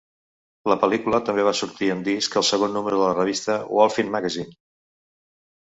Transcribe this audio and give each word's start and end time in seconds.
La 0.71 0.77
pel·lícula 0.83 1.19
també 1.27 1.45
va 1.49 1.53
sortir 1.59 1.89
en 1.97 2.01
disc 2.09 2.39
al 2.41 2.47
segon 2.49 2.75
número 2.79 3.03
de 3.03 3.07
la 3.09 3.15
revista 3.21 3.61
"Wholphin 3.77 4.13
Magazine". 4.19 4.55